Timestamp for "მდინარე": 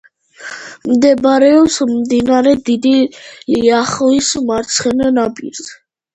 1.89-2.55